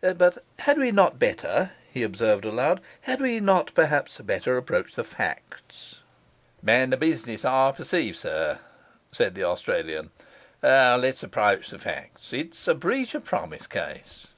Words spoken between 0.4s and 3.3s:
had we not better,' he observed aloud, 'had